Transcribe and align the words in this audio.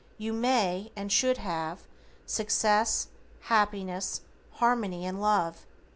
You 0.17 0.33
may, 0.33 0.91
and 0.95 1.11
should 1.11 1.37
have, 1.37 1.83
success, 2.25 3.09
happiness, 3.41 4.21
harmony 4.53 5.05
and 5.05 5.21
love. 5.21 5.67